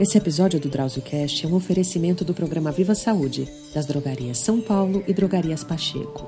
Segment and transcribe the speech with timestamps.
[0.00, 5.04] Esse episódio do DrauzioCast é um oferecimento do programa Viva Saúde, das drogarias São Paulo
[5.06, 6.26] e drogarias Pacheco.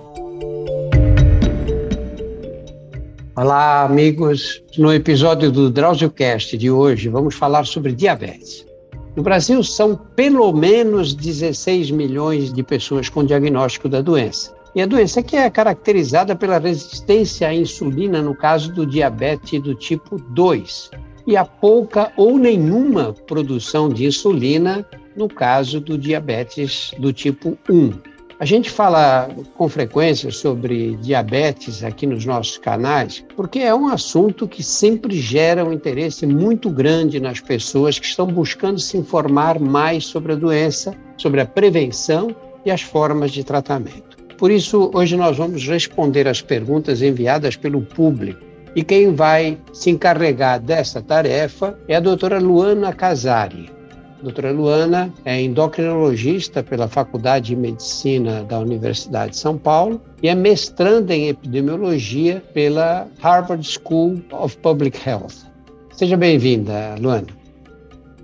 [3.34, 4.62] Olá, amigos.
[4.76, 8.66] No episódio do DrauzioCast de hoje, vamos falar sobre diabetes.
[9.16, 14.54] No Brasil, são pelo menos 16 milhões de pessoas com diagnóstico da doença.
[14.74, 19.74] E a doença que é caracterizada pela resistência à insulina no caso do diabetes do
[19.74, 20.90] tipo 2
[21.26, 24.86] e a pouca ou nenhuma produção de insulina
[25.16, 28.12] no caso do diabetes do tipo 1.
[28.42, 34.48] A gente fala com frequência sobre diabetes aqui nos nossos canais, porque é um assunto
[34.48, 40.06] que sempre gera um interesse muito grande nas pessoas que estão buscando se informar mais
[40.06, 44.16] sobre a doença, sobre a prevenção e as formas de tratamento.
[44.36, 48.51] Por isso, hoje nós vamos responder as perguntas enviadas pelo público.
[48.74, 53.70] E quem vai se encarregar dessa tarefa é a doutora Luana Casari.
[54.18, 60.28] A doutora Luana é endocrinologista pela Faculdade de Medicina da Universidade de São Paulo e
[60.28, 65.44] é mestranda em epidemiologia pela Harvard School of Public Health.
[65.92, 67.26] Seja bem-vinda, Luana.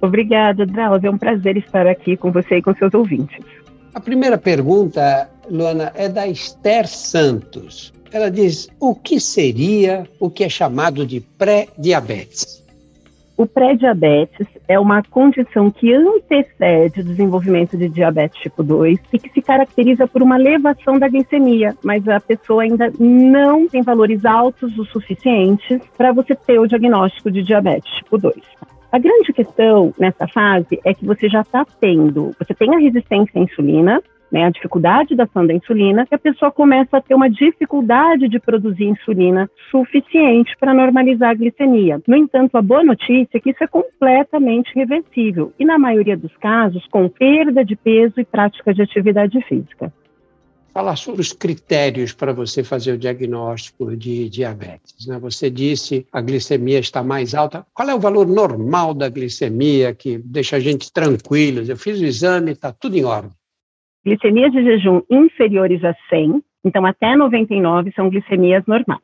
[0.01, 1.08] Obrigada, Drauzio.
[1.08, 3.45] É um prazer estar aqui com você e com seus ouvintes.
[3.92, 7.92] A primeira pergunta Luana, é da Esther Santos.
[8.12, 12.59] Ela diz: o que seria o que é chamado de pré-diabetes?
[13.37, 19.31] O pré-diabetes é uma condição que antecede o desenvolvimento de diabetes tipo 2 e que
[19.31, 24.77] se caracteriza por uma elevação da glicemia, mas a pessoa ainda não tem valores altos
[24.77, 28.34] o suficientes para você ter o diagnóstico de diabetes tipo 2.
[28.91, 33.41] A grande questão nessa fase é que você já está tendo, você tem a resistência
[33.41, 37.15] à insulina, né, a dificuldade da ação da insulina, e a pessoa começa a ter
[37.15, 42.01] uma dificuldade de produzir insulina suficiente para normalizar a glicemia.
[42.07, 46.35] No entanto, a boa notícia é que isso é completamente reversível e, na maioria dos
[46.37, 49.93] casos, com perda de peso e prática de atividade física.
[50.73, 55.07] Falar sobre os critérios para você fazer o diagnóstico de diabetes.
[55.07, 55.19] Né?
[55.19, 57.67] Você disse a glicemia está mais alta.
[57.75, 61.69] Qual é o valor normal da glicemia que deixa a gente tranquilos?
[61.69, 63.33] Eu fiz o exame, está tudo em ordem.
[64.08, 69.02] Glicemias de jejum inferiores a 100, então até 99 são glicemias normais.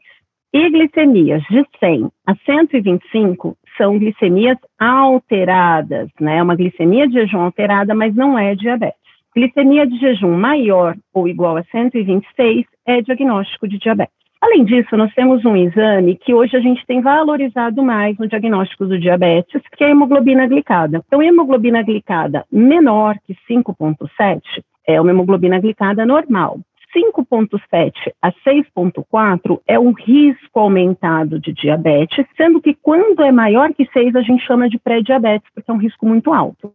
[0.50, 6.42] E glicemias de 100 a 125 são glicemias alteradas, né?
[6.42, 8.98] Uma glicemia de jejum alterada, mas não é diabetes.
[9.37, 14.15] Glicemia de jejum maior ou igual a 126 é diagnóstico de diabetes.
[14.41, 18.86] Além disso, nós temos um exame que hoje a gente tem valorizado mais no diagnóstico
[18.86, 21.03] do diabetes, que é a hemoglobina glicada.
[21.06, 24.41] Então, hemoglobina glicada menor que 5,7
[24.87, 26.61] é uma hemoglobina glicada normal.
[26.95, 33.84] 5,7 a 6,4 é um risco aumentado de diabetes, sendo que quando é maior que
[33.93, 36.72] 6, a gente chama de pré-diabetes, porque é um risco muito alto.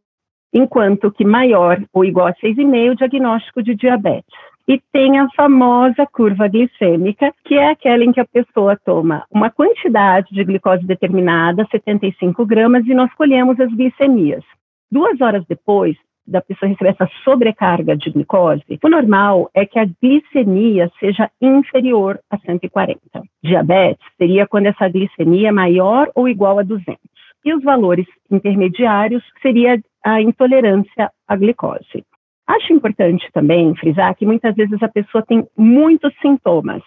[0.53, 4.35] Enquanto que maior ou igual a 6,5, diagnóstico de diabetes.
[4.67, 9.49] E tem a famosa curva glicêmica, que é aquela em que a pessoa toma uma
[9.49, 14.43] quantidade de glicose determinada, 75 gramas, e nós colhemos as glicemias.
[14.91, 15.97] Duas horas depois,
[16.29, 22.19] da pessoa receber essa sobrecarga de glicose, o normal é que a glicemia seja inferior
[22.29, 22.99] a 140.
[23.43, 26.97] Diabetes seria quando essa glicemia é maior ou igual a 200.
[27.43, 32.05] E os valores intermediários seria a intolerância à glicose.
[32.47, 36.81] Acho importante também frisar que muitas vezes a pessoa tem muitos sintomas,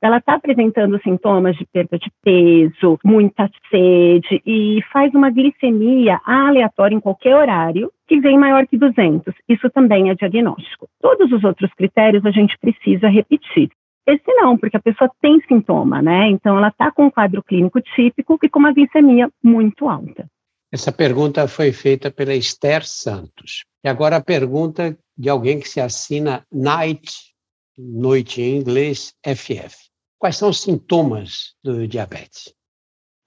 [0.00, 6.94] ela está apresentando sintomas de perda de peso, muita sede e faz uma glicemia aleatória
[6.94, 9.34] em qualquer horário que vem maior que 200.
[9.48, 10.88] Isso também é diagnóstico.
[11.00, 13.70] Todos os outros critérios a gente precisa repetir.
[14.06, 16.28] Esse não, porque a pessoa tem sintoma, né?
[16.30, 20.26] Então ela está com um quadro clínico típico e com uma glicemia muito alta.
[20.72, 23.64] Essa pergunta foi feita pela Esther Santos.
[23.84, 27.34] E agora a pergunta de alguém que se assina Night,
[27.76, 29.87] noite em inglês, FF.
[30.18, 32.52] Quais são os sintomas do diabetes?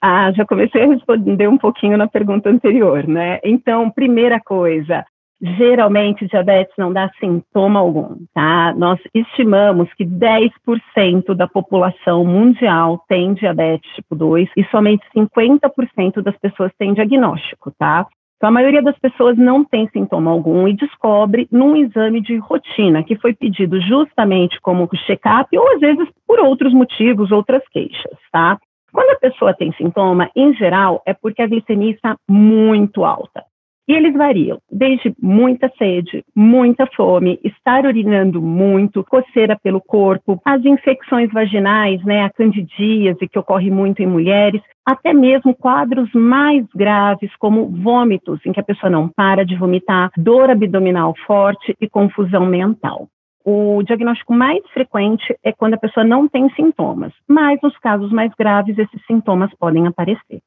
[0.02, 3.40] Ah, já comecei a responder um pouquinho na pergunta anterior, né?
[3.44, 5.06] Então, primeira coisa,
[5.40, 8.74] geralmente diabetes não dá sintoma algum, tá?
[8.76, 16.38] Nós estimamos que 10% da população mundial tem diabetes tipo 2 e somente 50% das
[16.38, 18.08] pessoas têm diagnóstico, tá?
[18.42, 23.04] Então, a maioria das pessoas não tem sintoma algum e descobre num exame de rotina,
[23.04, 28.58] que foi pedido justamente como check-up ou às vezes por outros motivos, outras queixas, tá?
[28.92, 33.44] Quando a pessoa tem sintoma, em geral, é porque a glicemia está muito alta.
[33.92, 40.64] E eles variam, desde muita sede, muita fome, estar urinando muito, coceira pelo corpo, as
[40.64, 47.36] infecções vaginais, né, a candidíase, que ocorre muito em mulheres, até mesmo quadros mais graves,
[47.36, 52.46] como vômitos, em que a pessoa não para de vomitar, dor abdominal forte e confusão
[52.46, 53.10] mental.
[53.44, 58.32] O diagnóstico mais frequente é quando a pessoa não tem sintomas, mas nos casos mais
[58.40, 60.40] graves, esses sintomas podem aparecer.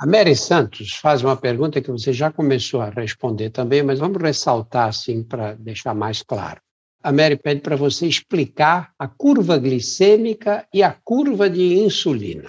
[0.00, 4.22] A Mary Santos faz uma pergunta que você já começou a responder também, mas vamos
[4.22, 6.60] ressaltar assim para deixar mais claro.
[7.02, 12.48] A Mary pede para você explicar a curva glicêmica e a curva de insulina.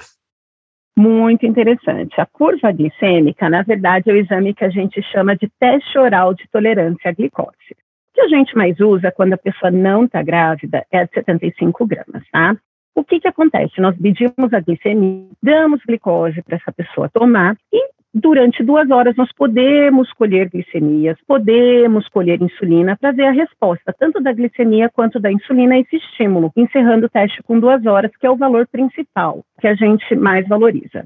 [0.95, 2.21] Muito interessante.
[2.21, 6.35] A curva glicêmica, na verdade, é o exame que a gente chama de teste oral
[6.35, 7.71] de tolerância à glicose.
[7.71, 11.13] O que a gente mais usa quando a pessoa não está grávida é a de
[11.15, 12.55] 75 gramas, tá?
[12.99, 13.79] O que, que acontece?
[13.79, 17.81] Nós medimos a glicemia, damos glicose para essa pessoa tomar e
[18.13, 24.19] durante duas horas nós podemos colher glicemias, podemos colher insulina para ver a resposta, tanto
[24.19, 28.27] da glicemia quanto da insulina a esse estímulo, encerrando o teste com duas horas, que
[28.27, 31.05] é o valor principal que a gente mais valoriza.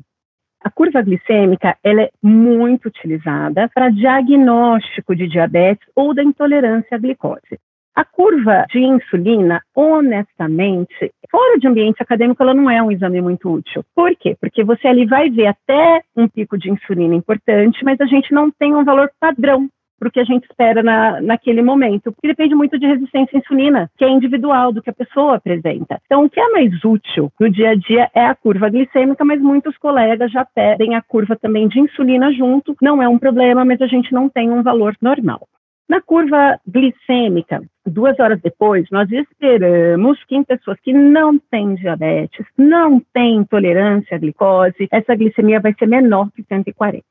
[0.64, 6.98] A curva glicêmica ela é muito utilizada para diagnóstico de diabetes ou da intolerância à
[6.98, 7.60] glicose.
[7.96, 13.48] A curva de insulina, honestamente, fora de ambiente acadêmico, ela não é um exame muito
[13.48, 13.86] útil.
[13.96, 14.36] Por quê?
[14.42, 18.50] Porque você ali vai ver até um pico de insulina importante, mas a gente não
[18.50, 19.70] tem um valor padrão
[20.00, 23.40] para o que a gente espera na, naquele momento, porque depende muito de resistência à
[23.40, 26.02] insulina, que é individual, do que a pessoa apresenta.
[26.06, 29.40] Então, o que é mais útil no dia a dia é a curva glicêmica, mas
[29.40, 32.76] muitos colegas já pedem a curva também de insulina junto.
[32.82, 35.48] Não é um problema, mas a gente não tem um valor normal.
[35.90, 42.46] Na curva glicêmica, duas horas depois, nós esperamos que em pessoas que não têm diabetes,
[42.58, 47.04] não têm intolerância à glicose, essa glicemia vai ser menor que 140.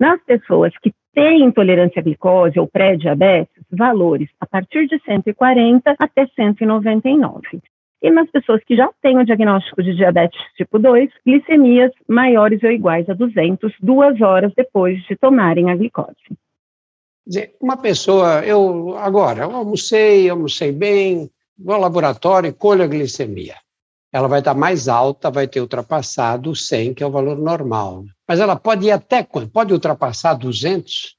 [0.00, 6.26] Nas pessoas que têm intolerância à glicose ou pré-diabetes, valores a partir de 140 até
[6.28, 7.60] 199.
[8.00, 12.70] E nas pessoas que já têm o diagnóstico de diabetes tipo 2, glicemias maiores ou
[12.70, 16.14] iguais a 200, duas horas depois de tomarem a glicose
[17.28, 22.86] dizer, uma pessoa, eu agora, eu almocei, almocei bem, vou ao laboratório e colho a
[22.86, 23.54] glicemia.
[24.10, 28.04] Ela vai estar mais alta, vai ter ultrapassado o 100, que é o valor normal.
[28.26, 29.52] Mas ela pode ir até quanto?
[29.52, 31.18] Pode ultrapassar 200?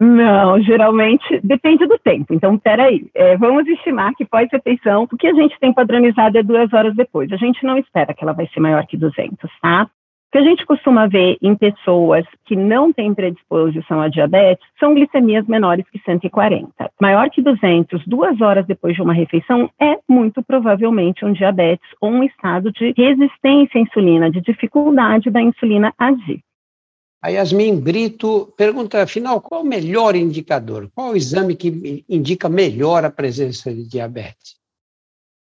[0.00, 2.32] Não, geralmente depende do tempo.
[2.32, 6.72] Então, peraí, é, vamos estimar que pós-refeição, o que a gente tem padronizado é duas
[6.72, 7.30] horas depois.
[7.30, 9.88] A gente não espera que ela vai ser maior que 200, tá?
[10.30, 14.94] O que a gente costuma ver em pessoas que não têm predisposição a diabetes são
[14.94, 16.72] glicemias menores que 140.
[17.00, 22.10] Maior que 200, duas horas depois de uma refeição, é muito provavelmente um diabetes ou
[22.10, 26.38] um estado de resistência à insulina, de dificuldade da insulina agir.
[27.20, 30.88] A Yasmin Brito pergunta, afinal, qual o melhor indicador?
[30.94, 34.59] Qual o exame que indica melhor a presença de diabetes?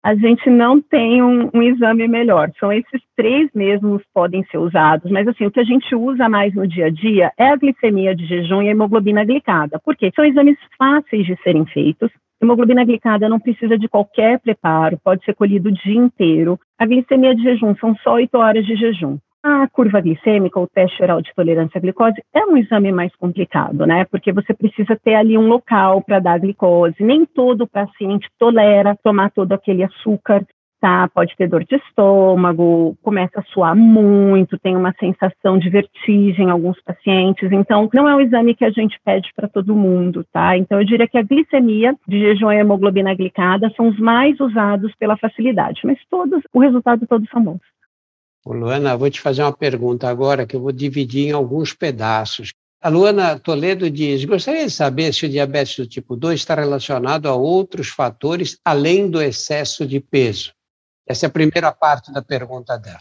[0.06, 2.52] A gente não tem um, um, exame melhor.
[2.60, 6.54] São esses três mesmos podem ser usados, mas assim, o que a gente usa mais
[6.54, 10.24] no dia a dia é a glicemia de jejum e a hemoglobina glicada, porque são
[10.24, 12.08] exames fáceis de serem feitos.
[12.40, 16.56] Hemoglobina glicada não precisa de qualquer preparo, pode ser colhido o dia inteiro.
[16.78, 19.18] A glicemia de jejum são só oito horas de jejum.
[19.48, 23.86] A curva glicêmica, ou teste oral de tolerância à glicose, é um exame mais complicado,
[23.86, 24.04] né?
[24.06, 26.96] Porque você precisa ter ali um local para dar glicose.
[26.98, 30.44] Nem todo paciente tolera tomar todo aquele açúcar,
[30.80, 31.08] tá?
[31.14, 36.50] Pode ter dor de estômago, começa a suar muito, tem uma sensação de vertigem em
[36.50, 37.52] alguns pacientes.
[37.52, 40.58] Então, não é um exame que a gente pede para todo mundo, tá?
[40.58, 44.92] Então, eu diria que a glicemia de jejum e hemoglobina glicada são os mais usados
[44.98, 47.75] pela facilidade, mas todos, o resultado todos são bons.
[48.52, 52.52] Luana, vou te fazer uma pergunta agora que eu vou dividir em alguns pedaços.
[52.82, 57.26] A Luana Toledo diz: gostaria de saber se o diabetes do tipo 2 está relacionado
[57.26, 60.52] a outros fatores além do excesso de peso.
[61.08, 63.00] Essa é a primeira parte da pergunta dela.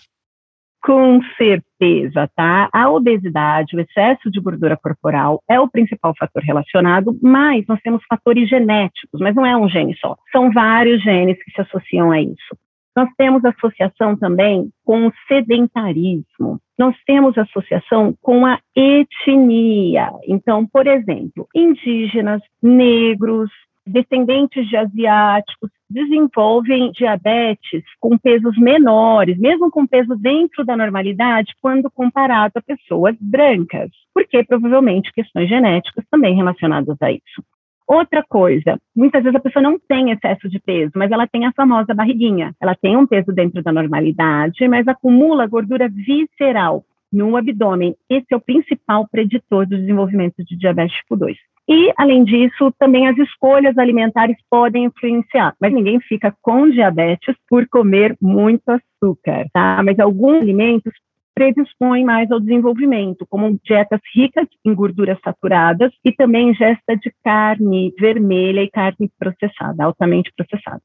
[0.84, 2.70] Com certeza, tá?
[2.72, 8.04] A obesidade, o excesso de gordura corporal é o principal fator relacionado, mas nós temos
[8.08, 10.16] fatores genéticos, mas não é um gene só.
[10.32, 12.56] São vários genes que se associam a isso.
[12.96, 16.60] Nós temos associação também com o sedentarismo.
[16.78, 20.12] Nós temos associação com a etnia.
[20.28, 23.50] Então, por exemplo, indígenas, negros,
[23.86, 31.92] descendentes de asiáticos desenvolvem diabetes com pesos menores, mesmo com peso dentro da normalidade, quando
[31.92, 37.44] comparado a pessoas brancas, porque provavelmente questões genéticas também relacionadas a isso.
[37.88, 41.52] Outra coisa, muitas vezes a pessoa não tem excesso de peso, mas ela tem a
[41.52, 42.56] famosa barriguinha.
[42.60, 47.96] Ela tem um peso dentro da normalidade, mas acumula gordura visceral no abdômen.
[48.10, 51.38] Esse é o principal preditor do desenvolvimento de diabetes tipo 2.
[51.68, 57.68] E, além disso, também as escolhas alimentares podem influenciar, mas ninguém fica com diabetes por
[57.68, 59.82] comer muito açúcar, tá?
[59.84, 60.94] Mas alguns alimentos
[61.36, 67.94] predispõem mais ao desenvolvimento, como dietas ricas em gorduras saturadas e também ingesta de carne
[68.00, 70.82] vermelha e carne processada, altamente processada.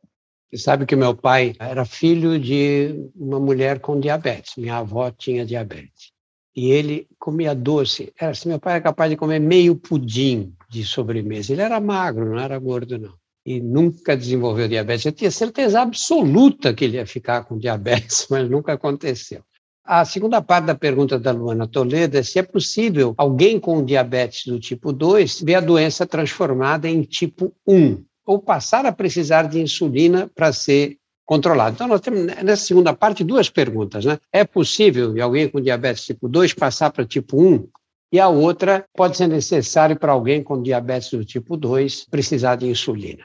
[0.50, 4.56] Você sabe que meu pai era filho de uma mulher com diabetes.
[4.56, 6.10] Minha avó tinha diabetes.
[6.56, 8.12] E ele comia doce.
[8.20, 11.52] Era assim, meu pai era capaz de comer meio pudim de sobremesa.
[11.52, 13.14] Ele era magro, não era gordo, não.
[13.46, 15.06] E nunca desenvolveu diabetes.
[15.06, 19.44] Eu tinha certeza absoluta que ele ia ficar com diabetes, mas nunca aconteceu.
[19.92, 24.46] A segunda parte da pergunta da Luana Toledo é se é possível alguém com diabetes
[24.46, 29.60] do tipo 2 ver a doença transformada em tipo 1 ou passar a precisar de
[29.60, 31.74] insulina para ser controlado.
[31.74, 34.04] Então, nós temos nessa segunda parte duas perguntas.
[34.04, 34.16] Né?
[34.32, 37.66] É possível alguém com diabetes tipo 2 passar para tipo 1?
[38.12, 42.68] E a outra, pode ser necessário para alguém com diabetes do tipo 2 precisar de
[42.68, 43.24] insulina?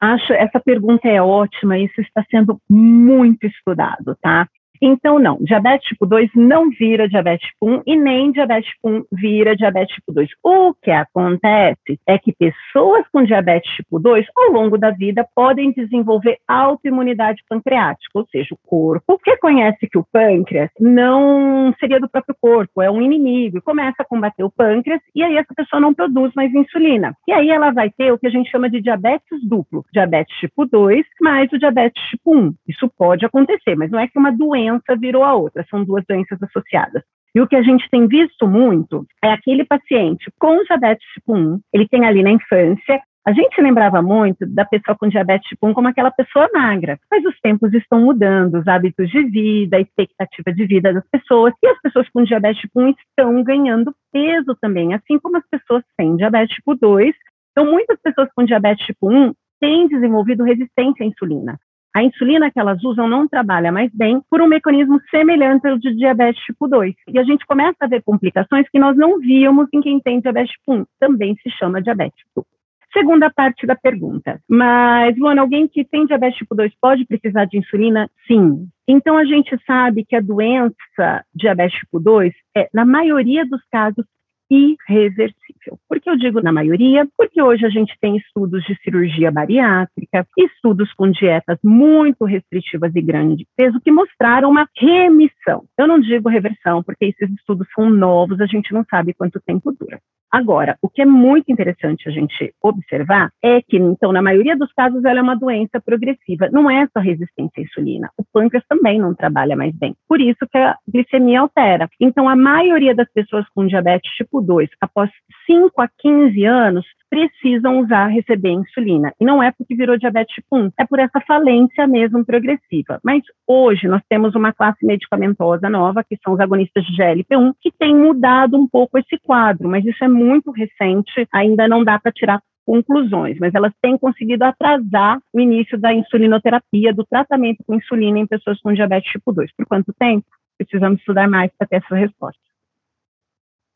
[0.00, 4.48] Acho essa pergunta é ótima, isso está sendo muito estudado, tá?
[4.82, 9.04] Então, não, diabetes tipo 2 não vira diabetes tipo 1 e nem diabetes tipo 1
[9.12, 10.28] vira diabetes tipo 2.
[10.42, 15.72] O que acontece é que pessoas com diabetes tipo 2, ao longo da vida, podem
[15.72, 22.34] desenvolver autoimunidade pancreática, ou seja, o corpo reconhece que o pâncreas não seria do próprio
[22.40, 25.94] corpo, é um inimigo, e começa a combater o pâncreas, e aí essa pessoa não
[25.94, 27.14] produz mais insulina.
[27.28, 30.64] E aí ela vai ter o que a gente chama de diabetes duplo, diabetes tipo
[30.64, 32.54] 2 mais o diabetes tipo 1.
[32.68, 36.04] Isso pode acontecer, mas não é que uma doença doença virou a outra, são duas
[36.08, 37.02] doenças associadas.
[37.34, 41.60] E o que a gente tem visto muito é aquele paciente com diabetes tipo 1,
[41.72, 45.74] ele tem ali na infância, a gente lembrava muito da pessoa com diabetes tipo 1
[45.74, 50.52] como aquela pessoa magra, mas os tempos estão mudando, os hábitos de vida, a expectativa
[50.52, 54.94] de vida das pessoas, e as pessoas com diabetes tipo 1 estão ganhando peso também,
[54.94, 57.14] assim como as pessoas sem diabetes tipo 2.
[57.52, 61.60] Então, muitas pessoas com diabetes tipo 1 têm desenvolvido resistência à insulina.
[61.94, 65.94] A insulina que elas usam não trabalha mais bem por um mecanismo semelhante ao de
[65.94, 66.94] diabetes tipo 2.
[67.08, 70.52] E a gente começa a ver complicações que nós não víamos em quem tem diabetes
[70.52, 70.84] tipo 1.
[71.00, 72.60] Também se chama diabetes tipo 2.
[72.92, 74.40] Segunda parte da pergunta.
[74.48, 78.08] Mas, Luana, alguém que tem diabetes tipo 2 pode precisar de insulina?
[78.26, 78.68] Sim.
[78.86, 84.04] Então, a gente sabe que a doença diabetes tipo 2 é, na maioria dos casos,
[84.50, 85.78] irreversível.
[85.88, 87.06] Por que eu digo na maioria?
[87.16, 93.00] Porque hoje a gente tem estudos de cirurgia bariátrica, estudos com dietas muito restritivas e
[93.00, 95.64] grande peso que mostraram uma remissão.
[95.78, 99.72] Eu não digo reversão, porque esses estudos são novos, a gente não sabe quanto tempo
[99.72, 100.00] dura.
[100.30, 104.72] Agora, o que é muito interessante a gente observar é que, então, na maioria dos
[104.72, 106.48] casos, ela é uma doença progressiva.
[106.52, 108.10] Não é só resistência à insulina.
[108.16, 109.94] O pâncreas também não trabalha mais bem.
[110.08, 111.88] Por isso que a glicemia altera.
[112.00, 115.10] Então, a maioria das pessoas com diabetes tipo 2, após
[115.46, 119.12] 5 a 15 anos, precisam usar, receber insulina.
[119.20, 123.00] E não é porque virou diabetes tipo 1, é por essa falência mesmo progressiva.
[123.02, 127.72] Mas hoje nós temos uma classe medicamentosa nova, que são os agonistas de GLP-1, que
[127.72, 132.12] tem mudado um pouco esse quadro, mas isso é muito recente, ainda não dá para
[132.12, 138.20] tirar conclusões, mas elas têm conseguido atrasar o início da insulinoterapia, do tratamento com insulina
[138.20, 139.50] em pessoas com diabetes tipo 2.
[139.56, 140.26] Por quanto tempo?
[140.56, 142.40] Precisamos estudar mais para ter essa resposta.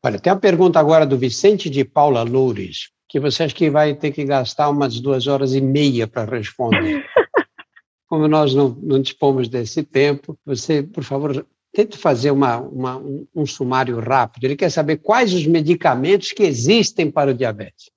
[0.05, 3.93] Olha, tem a pergunta agora do Vicente de Paula Loures que você acha que vai
[3.93, 7.05] ter que gastar umas duas horas e meia para responder.
[8.09, 13.25] Como nós não, não dispomos desse tempo, você, por favor, tente fazer uma, uma, um,
[13.33, 14.43] um sumário rápido.
[14.43, 17.89] Ele quer saber quais os medicamentos que existem para o diabetes.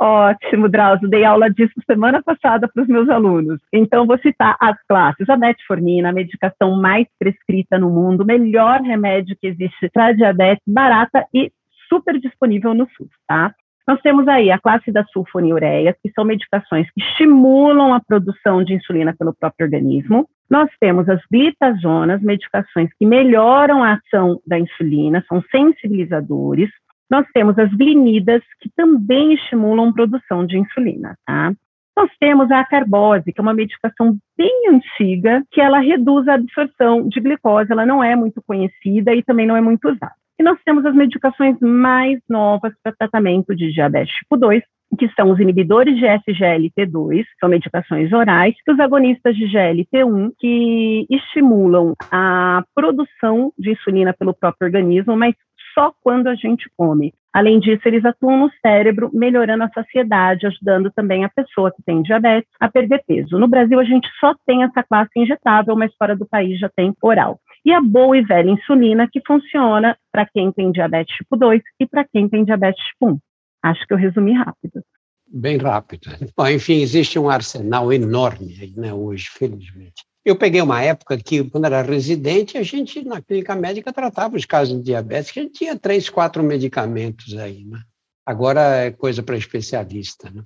[0.00, 1.10] Ótimo, Drauzio.
[1.10, 3.60] Dei aula disso semana passada para os meus alunos.
[3.70, 5.28] Então, vou citar as classes.
[5.28, 10.64] A metformina, a medicação mais prescrita no mundo, o melhor remédio que existe para diabetes,
[10.66, 11.52] barata e
[11.86, 13.54] super disponível no SUS, tá?
[13.86, 18.74] Nós temos aí a classe das sulfonilureias, que são medicações que estimulam a produção de
[18.74, 20.28] insulina pelo próprio organismo.
[20.50, 26.68] Nós temos as glitazonas, medicações que melhoram a ação da insulina, são sensibilizadores.
[27.08, 31.52] Nós temos as glinidas, que também estimulam a produção de insulina, tá?
[31.96, 37.08] Nós temos a carbose, que é uma medicação bem antiga, que ela reduz a absorção
[37.08, 40.12] de glicose, ela não é muito conhecida e também não é muito usada.
[40.38, 44.62] E nós temos as medicações mais novas para tratamento de diabetes tipo 2,
[44.98, 51.06] que são os inibidores de SGLT2, são medicações orais, e os agonistas de GLT1, que
[51.10, 55.34] estimulam a produção de insulina pelo próprio organismo, mas
[55.74, 57.12] só quando a gente come.
[57.34, 62.00] Além disso, eles atuam no cérebro, melhorando a saciedade, ajudando também a pessoa que tem
[62.00, 63.38] diabetes a perder peso.
[63.38, 66.94] No Brasil, a gente só tem essa classe injetável, mas fora do país já tem
[67.02, 67.38] oral.
[67.66, 71.86] E a boa e velha insulina, que funciona para quem tem diabetes tipo 2 e
[71.86, 73.18] para quem tem diabetes tipo 1.
[73.64, 74.84] Acho que eu resumi rápido.
[75.26, 76.08] Bem rápido.
[76.38, 80.04] Bom, enfim, existe um arsenal enorme aí, né, hoje, felizmente.
[80.24, 84.44] Eu peguei uma época que, quando era residente, a gente, na clínica médica, tratava os
[84.44, 87.80] casos de diabetes, que a gente tinha três, quatro medicamentos aí, né?
[88.24, 90.42] Agora é coisa para especialista, né?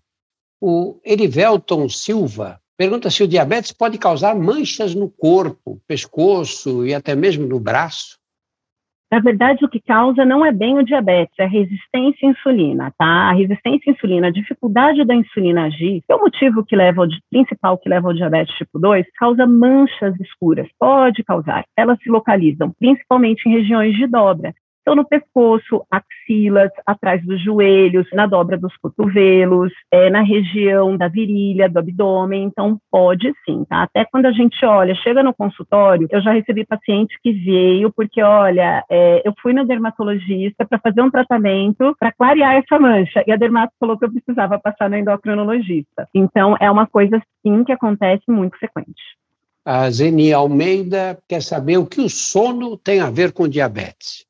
[0.59, 7.15] O Erivelton Silva pergunta se o diabetes pode causar manchas no corpo, pescoço e até
[7.15, 8.19] mesmo no braço.
[9.13, 12.91] Na verdade, o que causa não é bem o diabetes, é a resistência à insulina,
[12.97, 13.29] tá?
[13.29, 17.09] A resistência à insulina, a dificuldade da insulina agir, é o motivo que leva ao,
[17.31, 20.67] principal que leva ao diabetes tipo 2, causa manchas escuras.
[20.79, 21.67] Pode causar.
[21.77, 24.55] Elas se localizam principalmente em regiões de dobra.
[24.83, 31.07] Então, no pescoço, axilas, atrás dos joelhos, na dobra dos cotovelos, é, na região da
[31.07, 32.45] virilha, do abdômen.
[32.45, 33.83] Então, pode sim, tá?
[33.83, 38.23] Até quando a gente olha, chega no consultório, eu já recebi paciente que veio porque,
[38.23, 43.23] olha, é, eu fui no dermatologista para fazer um tratamento para clarear essa mancha.
[43.27, 46.09] E a dermato falou que eu precisava passar no endocrinologista.
[46.15, 49.03] Então, é uma coisa, sim, que acontece muito frequente.
[49.65, 54.30] A Zeni Almeida quer saber o que o sono tem a ver com diabetes.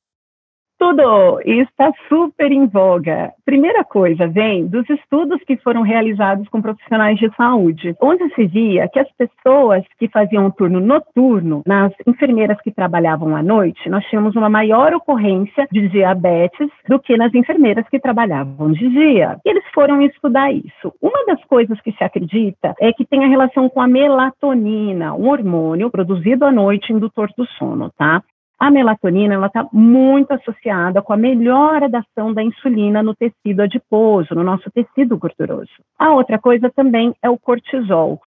[0.81, 3.35] Tudo está super em voga.
[3.45, 8.89] Primeira coisa vem dos estudos que foram realizados com profissionais de saúde, onde se via
[8.89, 14.03] que as pessoas que faziam um turno noturno, nas enfermeiras que trabalhavam à noite, nós
[14.07, 19.37] tínhamos uma maior ocorrência de diabetes do que nas enfermeiras que trabalhavam de dia.
[19.45, 20.95] E eles foram estudar isso.
[21.03, 25.29] Uma das coisas que se acredita é que tem a relação com a melatonina, um
[25.29, 28.23] hormônio produzido à noite indutor do sono, tá?
[28.61, 33.63] A melatonina ela está muito associada com a melhora da ação da insulina no tecido
[33.63, 35.73] adiposo, no nosso tecido gorduroso.
[35.99, 38.21] A outra coisa também é o cortisol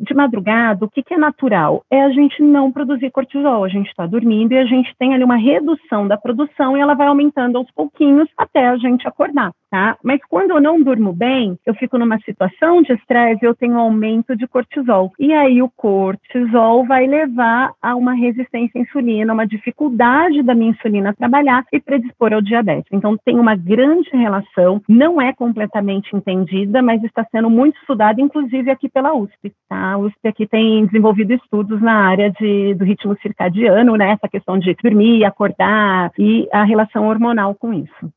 [0.00, 1.82] de madrugada, o que, que, é natural?
[1.90, 3.64] É a gente não produzir cortisol.
[3.64, 6.94] A gente está dormindo e a gente tem ali uma redução da produção e ela
[6.94, 9.96] vai aumentando aos pouquinhos até a gente acordar, tá?
[10.02, 13.74] Mas quando eu não durmo bem, eu fico numa situação de estresse e eu tenho
[13.74, 15.12] um aumento de cortisol.
[15.18, 20.70] E aí o cortisol vai levar a uma resistência à insulina, uma dificuldade da minha
[20.70, 22.90] insulina trabalhar e predispor ao diabetes.
[22.92, 28.70] Então tem uma grande relação, não é completamente entendida, mas está sendo muito estudada, inclusive
[28.70, 29.52] aqui pela USP.
[29.68, 29.79] Tá?
[29.82, 34.10] A USP aqui tem desenvolvido estudos na área de, do ritmo circadiano, né?
[34.12, 38.12] essa questão de dormir, acordar e a relação hormonal com isso.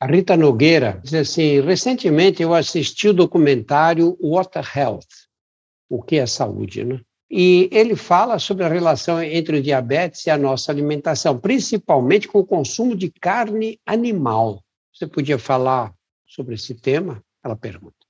[0.00, 5.28] A Rita Nogueira diz assim: recentemente eu assisti o documentário Water Health,
[5.86, 6.98] o que é saúde, né?
[7.30, 12.38] E ele fala sobre a relação entre o diabetes e a nossa alimentação, principalmente com
[12.38, 14.62] o consumo de carne animal.
[14.94, 15.92] Você podia falar
[16.26, 17.22] sobre esse tema?
[17.44, 18.03] Ela pergunta.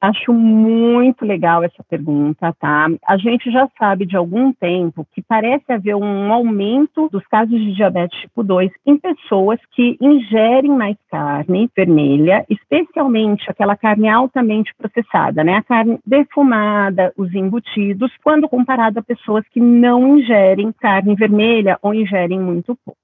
[0.00, 2.86] Acho muito legal essa pergunta, tá?
[3.04, 7.74] A gente já sabe de algum tempo que parece haver um aumento dos casos de
[7.74, 15.42] diabetes tipo 2 em pessoas que ingerem mais carne vermelha, especialmente aquela carne altamente processada,
[15.42, 15.56] né?
[15.56, 21.92] A carne defumada, os embutidos, quando comparado a pessoas que não ingerem carne vermelha ou
[21.92, 23.00] ingerem muito pouco.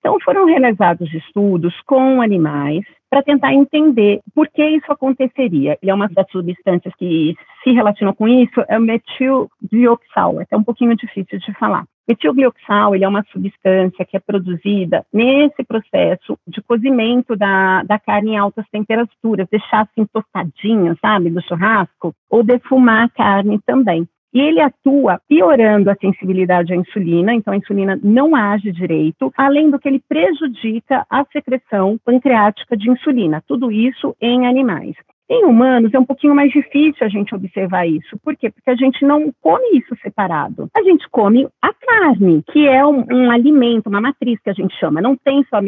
[0.00, 5.76] Então, foram realizados estudos com animais para tentar entender por que isso aconteceria.
[5.82, 10.56] E é uma das substâncias que se relacionam com isso é o metilglioxal, é até
[10.56, 11.84] um pouquinho difícil de falar.
[12.08, 18.30] Metilglioxal ele é uma substância que é produzida nesse processo de cozimento da, da carne
[18.30, 24.08] em altas temperaturas, deixar assim tostadinho, sabe, do churrasco, ou defumar a carne também.
[24.32, 29.70] E ele atua piorando a sensibilidade à insulina, então a insulina não age direito, além
[29.70, 34.96] do que ele prejudica a secreção pancreática de insulina, tudo isso em animais.
[35.30, 38.18] Em humanos é um pouquinho mais difícil a gente observar isso.
[38.22, 38.50] Por quê?
[38.50, 40.68] Porque a gente não come isso separado.
[40.76, 44.74] A gente come a carne, que é um, um alimento, uma matriz que a gente
[44.78, 45.00] chama.
[45.00, 45.60] Não tem só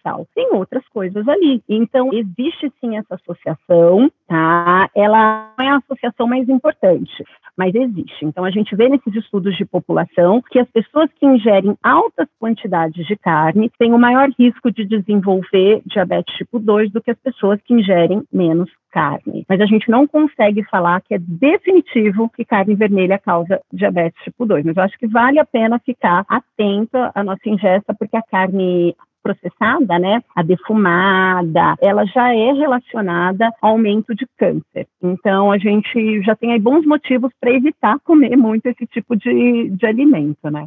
[0.00, 1.62] metilglioxal, tem outras coisas ali.
[1.68, 4.90] Então, existe sim essa associação, tá?
[4.94, 7.24] Ela não é a associação mais importante
[7.60, 8.24] mas existe.
[8.24, 13.06] Então, a gente vê nesses estudos de população que as pessoas que ingerem altas quantidades
[13.06, 17.60] de carne têm o maior risco de desenvolver diabetes tipo 2 do que as pessoas
[17.60, 19.44] que ingerem menos carne.
[19.46, 24.46] Mas a gente não consegue falar que é definitivo que carne vermelha causa diabetes tipo
[24.46, 24.64] 2.
[24.64, 28.96] Mas eu acho que vale a pena ficar atento à nossa ingesta, porque a carne
[29.22, 34.86] processada, né, a defumada, ela já é relacionada ao aumento de câncer.
[35.02, 39.70] Então, a gente já tem aí bons motivos para evitar comer muito esse tipo de,
[39.70, 40.66] de alimento, né.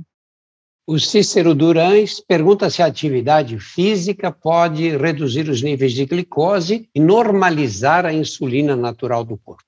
[0.86, 7.00] O Cícero Durães pergunta se a atividade física pode reduzir os níveis de glicose e
[7.00, 9.64] normalizar a insulina natural do corpo.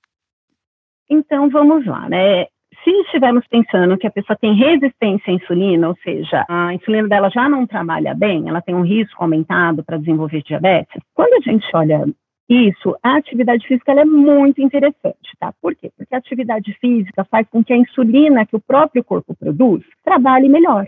[1.10, 2.48] Então, vamos lá, né?
[2.86, 7.32] Se estivermos pensando que a pessoa tem resistência à insulina, ou seja, a insulina dela
[7.32, 11.65] já não trabalha bem, ela tem um risco aumentado para desenvolver diabetes, quando a gente
[11.74, 12.06] olha
[12.48, 15.52] isso, a atividade física é muito interessante, tá?
[15.60, 15.91] Por quê?
[15.98, 20.48] Porque a atividade física faz com que a insulina que o próprio corpo produz trabalhe
[20.48, 20.88] melhor.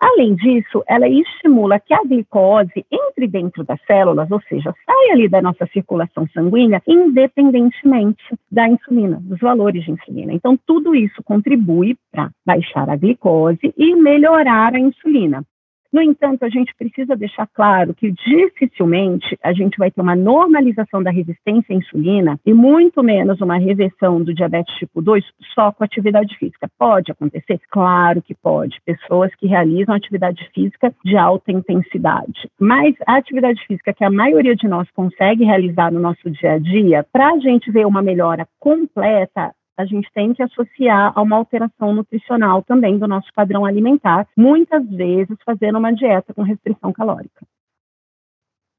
[0.00, 5.28] Além disso, ela estimula que a glicose entre dentro das células, ou seja, saia ali
[5.28, 10.32] da nossa circulação sanguínea, independentemente da insulina, dos valores de insulina.
[10.32, 15.42] Então, tudo isso contribui para baixar a glicose e melhorar a insulina.
[15.90, 21.02] No entanto, a gente precisa deixar claro que dificilmente a gente vai ter uma normalização
[21.02, 25.24] da resistência à insulina e muito menos uma reversão do diabetes tipo 2
[25.54, 26.68] só com atividade física.
[26.78, 27.58] Pode acontecer?
[27.70, 28.78] Claro que pode.
[28.84, 32.50] Pessoas que realizam atividade física de alta intensidade.
[32.60, 36.58] Mas a atividade física que a maioria de nós consegue realizar no nosso dia a
[36.58, 41.36] dia, para a gente ver uma melhora completa, a gente tem que associar a uma
[41.36, 47.46] alteração nutricional também do nosso padrão alimentar, muitas vezes fazendo uma dieta com restrição calórica.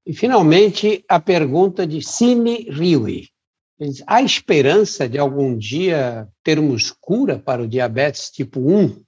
[0.05, 3.29] E, finalmente, a pergunta de Cine Riui.
[4.05, 9.01] Há esperança de algum dia termos cura para o diabetes tipo 1?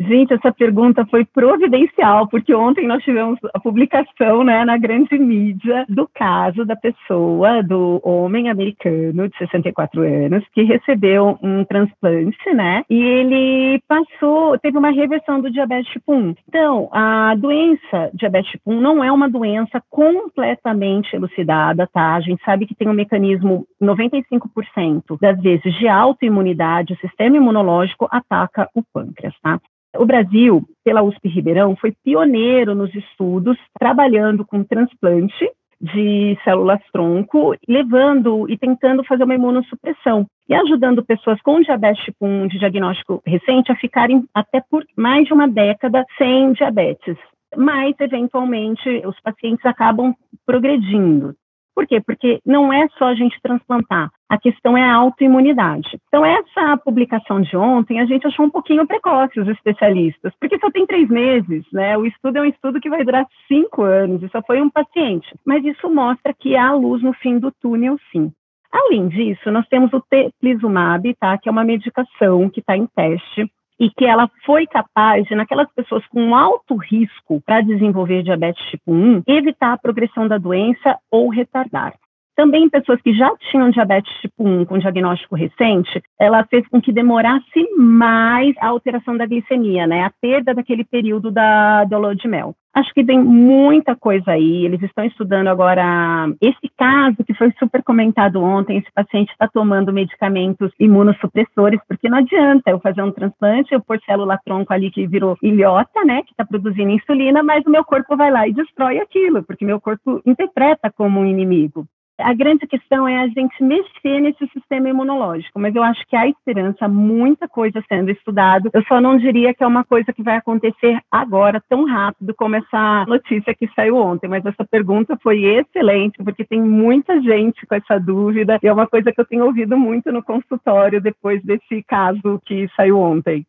[0.00, 5.84] Gente, essa pergunta foi providencial, porque ontem nós tivemos a publicação né, na grande mídia
[5.90, 12.82] do caso da pessoa, do homem americano de 64 anos, que recebeu um transplante, né?
[12.88, 16.34] E ele passou, teve uma reversão do diabetes tipo 1.
[16.48, 22.14] Então, a doença diabetes tipo 1 não é uma doença completamente elucidada, tá?
[22.14, 28.08] A gente sabe que tem um mecanismo, 95% das vezes, de autoimunidade, o sistema imunológico
[28.10, 29.60] ataca o pâncreas, tá?
[29.96, 35.50] O Brasil, pela USP Ribeirão, foi pioneiro nos estudos trabalhando com transplante
[35.80, 42.48] de células-tronco, levando e tentando fazer uma imunossupressão e ajudando pessoas com diabetes tipo 1
[42.48, 47.16] de diagnóstico recente a ficarem até por mais de uma década sem diabetes.
[47.56, 50.14] Mas, eventualmente, os pacientes acabam
[50.46, 51.34] progredindo.
[51.74, 52.00] Por quê?
[52.00, 55.98] Porque não é só a gente transplantar, a questão é a autoimunidade.
[56.06, 60.70] Então, essa publicação de ontem, a gente achou um pouquinho precoce, os especialistas, porque só
[60.70, 61.98] tem três meses, né?
[61.98, 65.26] O estudo é um estudo que vai durar cinco anos, e só foi um paciente.
[65.44, 68.30] Mas isso mostra que há luz no fim do túnel, sim.
[68.70, 71.36] Além disso, nós temos o teplizumab, tá?
[71.36, 75.68] Que é uma medicação que está em teste e que ela foi capaz de, naquelas
[75.72, 81.30] pessoas com alto risco para desenvolver diabetes tipo 1, evitar a progressão da doença ou
[81.30, 81.94] retardar.
[82.40, 86.90] Também pessoas que já tinham diabetes tipo 1 com diagnóstico recente, ela fez com que
[86.90, 90.04] demorasse mais a alteração da glicemia, né?
[90.04, 92.54] A perda daquele período da, lua de mel.
[92.72, 94.64] Acho que tem muita coisa aí.
[94.64, 98.78] Eles estão estudando agora esse caso que foi super comentado ontem.
[98.78, 104.00] Esse paciente está tomando medicamentos imunossupressores, porque não adianta eu fazer um transplante, eu pôr
[104.06, 108.30] célula-tronco ali que virou ilhota, né, que está produzindo insulina, mas o meu corpo vai
[108.30, 111.86] lá e destrói aquilo, porque meu corpo interpreta como um inimigo.
[112.22, 116.28] A grande questão é a gente mexer nesse sistema imunológico, mas eu acho que há
[116.28, 118.70] esperança, muita coisa sendo estudado.
[118.72, 122.56] Eu só não diria que é uma coisa que vai acontecer agora, tão rápido como
[122.56, 127.74] essa notícia que saiu ontem, mas essa pergunta foi excelente, porque tem muita gente com
[127.74, 131.82] essa dúvida, e é uma coisa que eu tenho ouvido muito no consultório depois desse
[131.86, 133.46] caso que saiu ontem.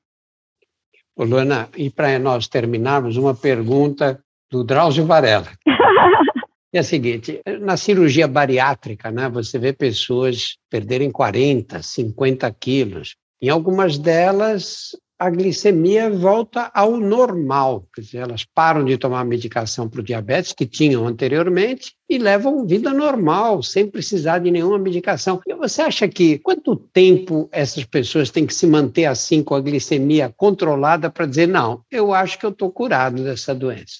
[1.16, 5.48] Ô, Luana, e para nós terminarmos, uma pergunta do Drauzio Varela.
[6.74, 13.16] É a seguinte, na cirurgia bariátrica, né, você vê pessoas perderem 40, 50 quilos.
[13.42, 19.90] Em algumas delas, a glicemia volta ao normal, quer dizer, elas param de tomar medicação
[19.90, 25.42] para o diabetes que tinham anteriormente e levam vida normal, sem precisar de nenhuma medicação.
[25.46, 29.62] E você acha que quanto tempo essas pessoas têm que se manter assim com a
[29.62, 34.00] glicemia controlada para dizer não, eu acho que eu estou curado dessa doença?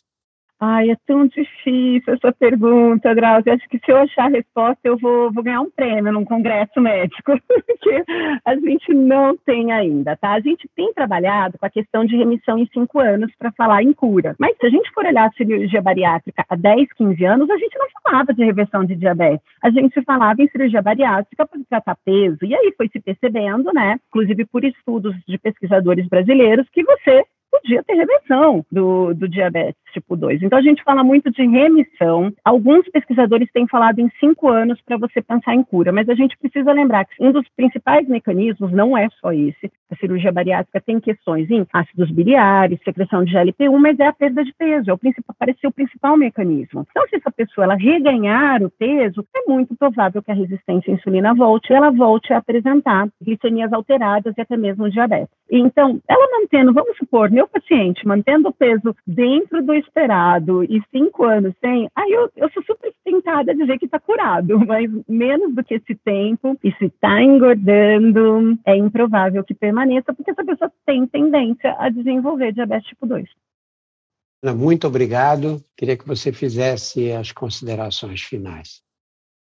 [0.64, 3.52] Ai, é tão difícil essa pergunta, Drauzio.
[3.52, 6.80] Acho que se eu achar a resposta, eu vou, vou ganhar um prêmio num congresso
[6.80, 8.04] médico, porque
[8.46, 10.34] a gente não tem ainda, tá?
[10.34, 13.92] A gente tem trabalhado com a questão de remissão em cinco anos para falar em
[13.92, 14.36] cura.
[14.38, 17.76] Mas se a gente for olhar a cirurgia bariátrica há 10, 15 anos, a gente
[17.80, 19.44] não falava de reversão de diabetes.
[19.64, 22.38] A gente falava em cirurgia bariátrica para tratar peso.
[22.44, 27.84] E aí foi se percebendo, né, inclusive por estudos de pesquisadores brasileiros, que você podia
[27.84, 30.42] ter reversão do, do diabetes tipo 2.
[30.42, 32.34] Então, a gente fala muito de remissão.
[32.44, 36.38] Alguns pesquisadores têm falado em cinco anos para você pensar em cura, mas a gente
[36.38, 39.72] precisa lembrar que um dos principais mecanismos não é só esse.
[39.90, 44.44] A cirurgia bariátrica tem questões em ácidos biliares, secreção de GLP-1, mas é a perda
[44.44, 46.88] de peso, é o principal, parecer o principal mecanismo.
[46.90, 50.96] Então, se essa pessoa ela reganhar o peso, é muito provável que a resistência à
[50.96, 55.30] insulina volte, ela volte a apresentar glicemias alteradas e até mesmo diabetes.
[55.50, 61.24] Então, ela mantendo, vamos supor, meu paciente mantendo o peso dentro do esperado e cinco
[61.24, 65.56] anos sem, aí eu, eu sou super tentada a dizer que está curado, mas menos
[65.56, 70.72] do que esse tempo, e se está engordando, é improvável que permaneça, porque essa pessoa
[70.86, 73.28] tem tendência a desenvolver diabetes tipo 2.
[74.56, 75.64] Muito obrigado.
[75.78, 78.82] Queria que você fizesse as considerações finais.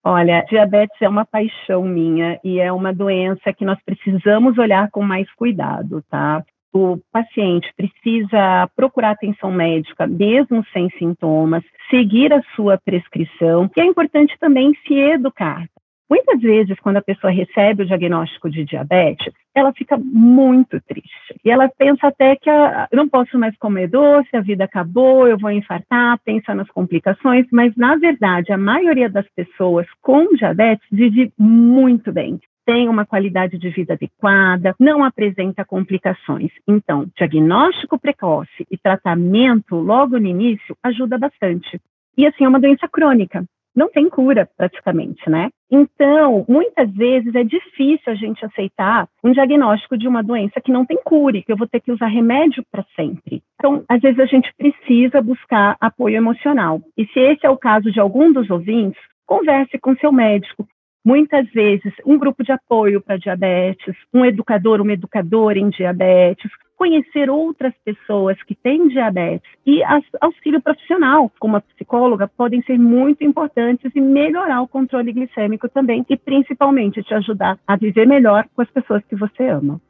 [0.04, 5.02] Olha, diabetes é uma paixão minha e é uma doença que nós precisamos olhar com
[5.02, 6.44] mais cuidado, tá?
[6.74, 13.84] O paciente precisa procurar atenção médica, mesmo sem sintomas, seguir a sua prescrição, e é
[13.84, 15.68] importante também se educar.
[16.08, 21.40] Muitas vezes, quando a pessoa recebe o diagnóstico de diabetes, ela fica muito triste.
[21.44, 25.26] E ela pensa até que ah, eu não posso mais comer doce, a vida acabou,
[25.26, 30.86] eu vou infartar, pensa nas complicações, mas na verdade, a maioria das pessoas com diabetes
[30.90, 36.50] vive muito bem tem uma qualidade de vida adequada, não apresenta complicações.
[36.66, 41.78] Então, diagnóstico precoce e tratamento logo no início ajuda bastante.
[42.16, 43.44] E assim, é uma doença crônica.
[43.74, 45.50] Não tem cura, praticamente, né?
[45.70, 50.86] Então, muitas vezes é difícil a gente aceitar um diagnóstico de uma doença que não
[50.86, 53.42] tem cura, que eu vou ter que usar remédio para sempre.
[53.56, 56.80] Então, às vezes a gente precisa buscar apoio emocional.
[56.96, 60.66] E se esse é o caso de algum dos ouvintes, converse com seu médico,
[61.04, 67.30] muitas vezes um grupo de apoio para diabetes, um educador, uma educadora em diabetes, conhecer
[67.30, 69.80] outras pessoas que têm diabetes e
[70.20, 76.04] auxílio profissional, como a psicóloga, podem ser muito importantes e melhorar o controle glicêmico também
[76.08, 79.80] e principalmente te ajudar a viver melhor com as pessoas que você ama.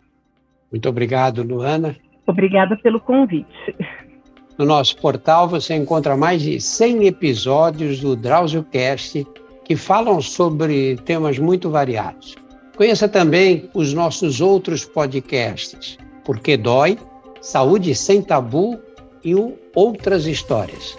[0.70, 1.96] Muito obrigado, Luana.
[2.26, 3.76] Obrigada pelo convite.
[4.56, 9.26] No nosso portal você encontra mais de 100 episódios do DrauzioCast
[9.64, 12.36] que falam sobre temas muito variados.
[12.76, 16.98] Conheça também os nossos outros podcasts, Porque Dói,
[17.40, 18.80] Saúde Sem Tabu
[19.22, 19.34] e
[19.74, 20.96] Outras Histórias.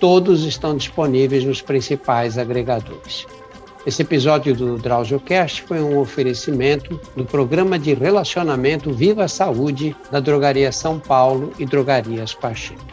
[0.00, 3.26] Todos estão disponíveis nos principais agregadores.
[3.86, 10.70] Esse episódio do DrauzioCast foi um oferecimento do programa de relacionamento Viva Saúde da Drogaria
[10.70, 12.84] São Paulo e Drogarias Pacheco.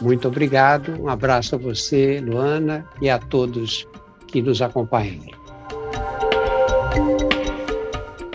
[0.00, 3.86] Muito obrigado, um abraço a você, Luana, e a todos
[4.26, 5.39] que nos acompanhem.